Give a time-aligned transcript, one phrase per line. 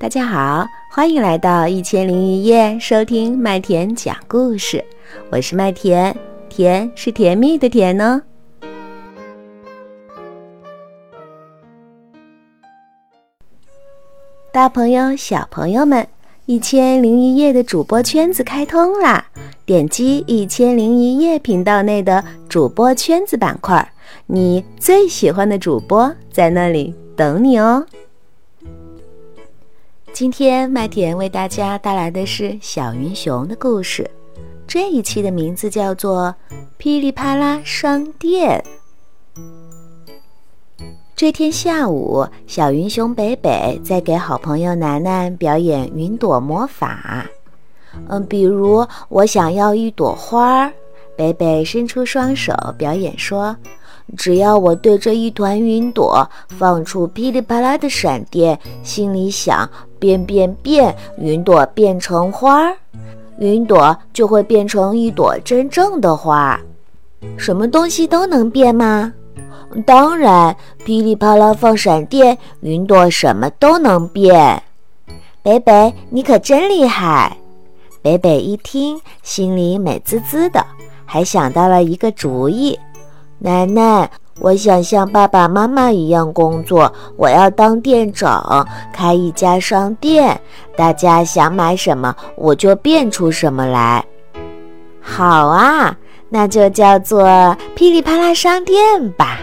[0.00, 4.82] 大家好，欢迎来到一千零一夜，收听麦田讲故事。
[5.28, 6.14] 我是麦田，
[6.48, 8.22] 甜是甜蜜的甜呢。
[14.52, 16.06] 大朋友、小朋友们，
[16.46, 19.26] 一千零一夜的主播圈子开通啦！
[19.66, 23.92] 点击一千零一夜频道内的主播圈子板块，
[24.26, 27.84] 你最喜欢的主播在那里等你哦。
[30.18, 34.10] 今天麦田为大家带来的是小云熊的故事，
[34.66, 36.34] 这一期的名字叫做
[36.76, 38.60] 《噼里啪啦商店》。
[41.14, 47.24] 这天下午，小云熊北北在给好朋友楠楠表演云朵魔法。
[48.08, 50.72] 嗯，比如我想要一朵花儿，
[51.16, 53.56] 北北伸出双手表演说。
[54.16, 62.76] 只要我对着一团云朵放出噼里啪啦的闪电，心里想变变变，云朵变成花儿，
[63.38, 66.60] 云朵就会变成一朵真正的花儿。
[67.36, 69.12] 什么东西都能变吗？
[69.84, 74.62] 当然，噼里啪啦放闪电，云朵什么都能变。
[75.42, 77.36] 北北，你可真厉害！
[78.00, 80.64] 北北一听，心里美滋滋的，
[81.04, 82.78] 还想到了一个主意。
[83.38, 84.10] 奶奶，
[84.40, 86.92] 我想像爸爸妈妈一样工作。
[87.16, 90.40] 我要当店长，开一家商店。
[90.76, 94.04] 大家想买什么，我就变出什么来。
[95.00, 95.96] 好啊，
[96.28, 98.76] 那就叫做噼里啪啦商店
[99.12, 99.38] 吧。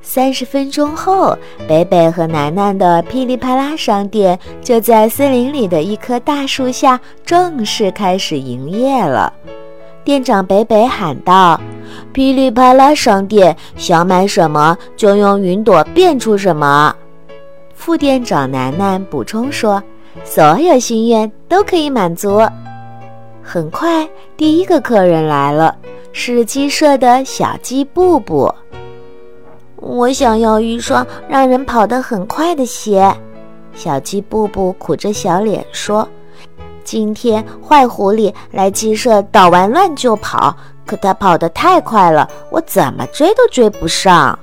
[0.00, 9.32] 三十分钟后，北北和楠楠的噼里啪啦商店就在森林里的一棵大树下正式开始营业了。
[10.04, 11.58] 店长北北喊道。
[12.12, 16.94] 噼里啪啦商店，想买什么就用云朵变出什么。
[17.74, 19.82] 副店长楠楠补充说
[20.24, 22.40] ：“所有心愿都可以满足。”
[23.42, 25.76] 很快，第一个客人来了，
[26.12, 28.52] 是鸡舍的小鸡布布。
[29.76, 33.14] 我想要一双让人跑得很快的鞋。
[33.74, 36.08] 小鸡布布苦着小脸说
[36.84, 40.56] ：“今天坏狐狸来鸡舍捣完乱就跑。”
[40.86, 44.38] 可它跑得太快了，我怎么追都追不上。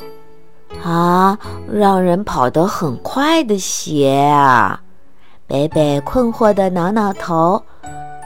[0.83, 1.37] 啊，
[1.71, 4.81] 让人跑得很快的鞋啊！
[5.45, 7.61] 北北困惑地挠挠头。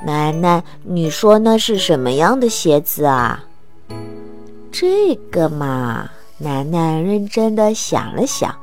[0.05, 3.43] 楠楠，你说那是什么样的鞋子啊？
[4.71, 8.55] 这个嘛，楠楠认真地想了想，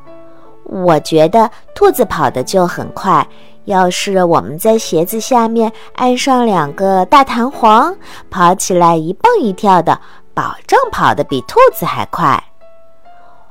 [0.65, 3.27] 我觉得兔子跑得就很快。
[3.65, 7.95] 要是我们在鞋子下面安上两个大弹簧，
[8.31, 10.01] 跑起来一蹦一跳的，
[10.35, 12.43] 保证跑得比兔子还快。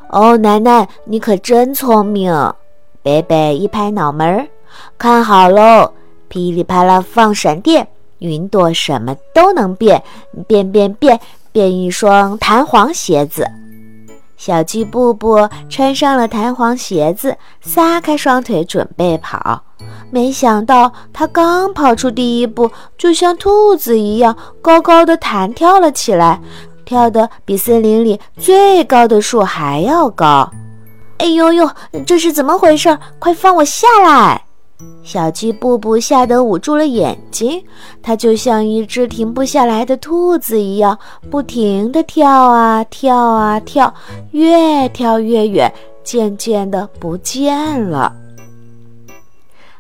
[0.10, 2.34] 哦，奶奶，你可真聪明！
[3.02, 4.48] 北北一拍脑门儿，
[4.98, 5.94] 看好喽！
[6.28, 7.88] 噼里啪啦放闪电，
[8.20, 10.04] 云朵什么都能变，
[10.48, 11.20] 变变变，
[11.52, 13.50] 变一双弹簧鞋子。
[14.38, 19.64] 小鸡布布穿上了弹簧鞋子，撒开双腿准备跑。
[20.12, 26.40] 没想到，他刚跑出第一步，就像兔子一样高高的弹跳了起来，
[26.84, 30.52] 跳得比森林里最高的树还要高。
[31.18, 31.70] 哎呦呦，
[32.06, 32.98] 这是怎么回事？
[33.20, 34.44] 快放我下来！
[35.04, 37.64] 小鸡布布吓得捂住了眼睛，
[38.02, 40.98] 它就像一只停不下来的兔子一样，
[41.30, 43.94] 不停地跳啊跳啊跳，
[44.32, 45.72] 越跳越远，
[46.04, 48.12] 渐渐的不见了。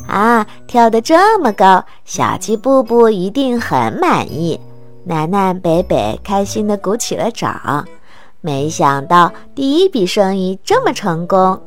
[0.07, 4.59] 啊，跳得这么高，小鸡布布一定很满意。
[5.03, 7.85] 楠楠、北北开心地鼓起了掌。
[8.41, 11.61] 没想到第一笔生意这么成功。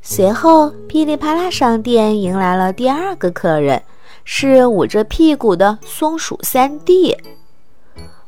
[0.00, 3.82] 随后，噼里啪啦商店迎来了第二个客人，
[4.24, 7.16] 是捂着屁股的松鼠三弟。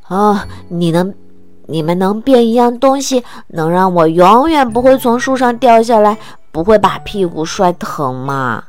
[0.08, 1.14] 哦，你能，
[1.66, 6.19] 你们能变一样东西，能让我永远不会从树上掉下来，
[6.50, 8.64] 不会把屁股摔疼吗？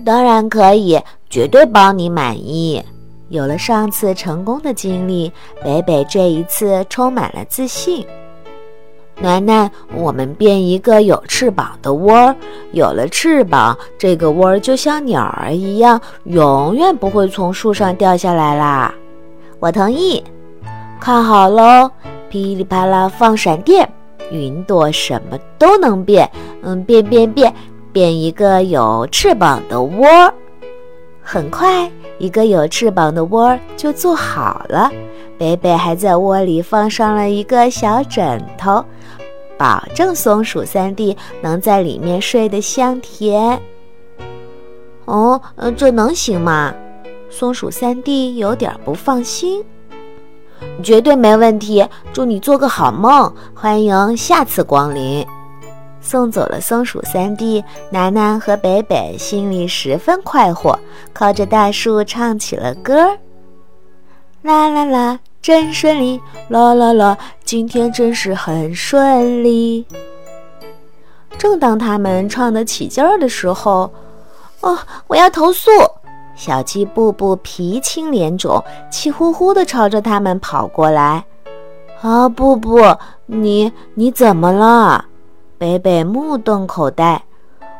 [0.00, 2.82] 当然可以，绝对帮你满意。
[3.28, 5.32] 有了上次成功的经历，
[5.62, 8.04] 北北这一次充满了自信。
[9.22, 12.34] 奶奶，我们变一个有翅膀的窝儿。
[12.72, 18.92] 有了翅膀，这个窝儿就像鸟儿一样，永远不会从树上掉下来啦。
[19.58, 20.24] 我同意。
[20.98, 21.90] 看好喽，
[22.28, 23.88] 噼里啪啦放闪电，
[24.30, 26.30] 云朵什么都能变。
[26.62, 27.54] 嗯，变变变，
[27.92, 30.06] 变一个有翅膀的窝。
[31.22, 34.90] 很快，一个有翅膀的窝就做好了。
[35.38, 38.84] 北北还在窝里放上了一个小枕头。
[39.56, 43.60] 保证松鼠三弟能在里面睡得香甜。
[45.04, 45.40] 哦，
[45.76, 46.72] 这能行吗？
[47.28, 49.62] 松鼠三弟有点不放心。
[50.82, 55.26] 绝对没问题，祝你做个好梦，欢迎下次光临。
[56.00, 60.78] 送走了松鼠三弟，楠楠和北北心里十分快活，
[61.12, 63.18] 靠着大树唱起了歌儿。
[64.42, 66.20] 啦啦啦，真顺利！
[66.48, 69.86] 啦啦啦，今天真是很顺利。
[71.36, 73.92] 正当他们唱得起劲儿的时候，
[74.60, 75.70] 哦，我要投诉！
[76.34, 81.22] 小鸡布布皮青脸肿，气呼呼地朝着他们跑过来。
[82.00, 82.80] 啊，布布，
[83.26, 85.04] 你你怎么了？
[85.60, 87.22] 北北目瞪口呆。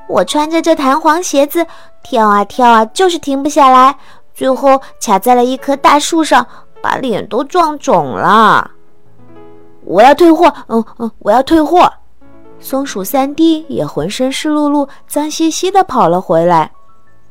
[0.06, 1.66] 我穿着这弹簧鞋子
[2.02, 3.96] 跳啊跳啊，就是停不下来，
[4.34, 6.46] 最后卡在了一棵大树上，
[6.82, 8.70] 把脸都撞肿了。
[9.86, 10.52] 我要退货！
[10.68, 11.90] 嗯嗯，我要退货！
[12.58, 16.70] 松鼠三弟也浑身湿漉漉、脏兮兮的跑了回来。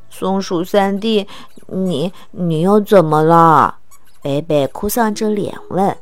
[0.09, 1.27] 松鼠三弟，
[1.67, 3.75] 你你又怎么了？
[4.23, 5.95] 北北哭丧着脸问。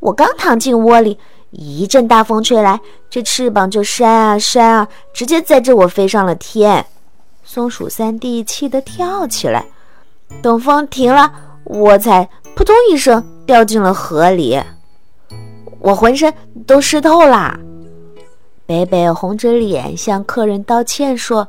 [0.00, 1.18] 我刚躺进窝里，
[1.50, 6.84] 一阵大风吹来，这翅膀就扇啊扇啊，直接载着我飞上了天。
[7.44, 9.64] 松鼠三弟气得跳起来。
[10.42, 11.32] 等风停了，
[11.64, 14.60] 我才扑通一声掉进了河里，
[15.78, 16.34] 我浑身
[16.66, 17.58] 都湿透啦。
[18.66, 21.46] 北北红着脸向客人道歉说：“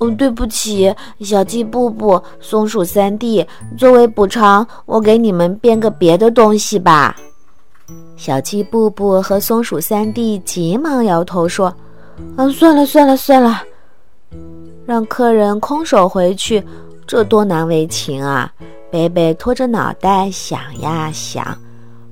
[0.00, 3.46] 嗯，对不起，小鸡布布、松鼠三弟，
[3.76, 7.14] 作为补偿，我给你们变个别的东西吧。”
[8.16, 11.74] 小鸡布布和松鼠三弟急忙摇头说
[12.36, 13.62] ：“嗯，算了算了算了，
[14.86, 16.64] 让客人空手回去，
[17.06, 18.50] 这多难为情啊！”
[18.90, 21.44] 北北拖着脑袋想呀想，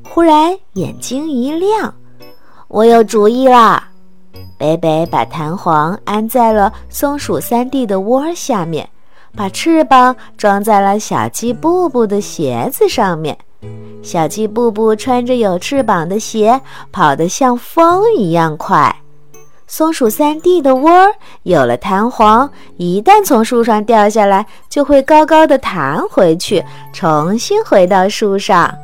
[0.09, 1.95] 忽然眼睛一亮
[2.67, 3.89] ：“我有主意啦！”
[4.59, 8.89] 北北把弹簧安在了松鼠三弟的窝下面，
[9.37, 13.39] 把翅膀装在了小鸡布布的鞋子上面。
[14.03, 16.61] 小鸡布布穿着有翅膀的鞋，
[16.91, 18.95] 跑得像风一样快。
[19.67, 20.91] 松鼠三弟的窝
[21.45, 26.63] 有了弹簧，一旦从树上掉下来，就会高高的弹回去，
[26.93, 28.75] 重新回到树上。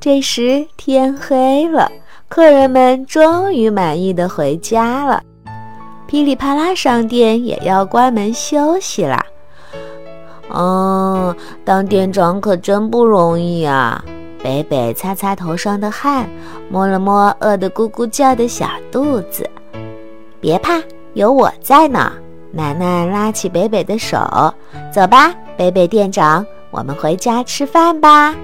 [0.00, 1.90] 这时天黑了。
[2.28, 5.22] 客人们终于满意的回家了，
[6.06, 9.22] 噼里啪啦商店也要关门休息啦。
[10.52, 11.34] 哦，
[11.64, 14.04] 当店长可真不容易啊！
[14.42, 16.28] 北北擦擦头上的汗，
[16.68, 19.48] 摸了摸饿得咕咕叫的小肚子。
[20.40, 20.82] 别怕，
[21.14, 22.12] 有我在呢。
[22.50, 24.18] 楠楠拉起北北的手，
[24.92, 28.34] 走吧，北北店长，我们回家吃饭吧。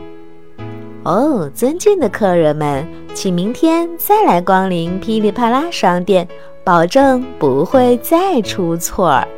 [1.03, 6.27] 哦，尊敬的客人们，请明天再来光临噼里啪啦商店，
[6.65, 9.29] 保证不会再出错儿。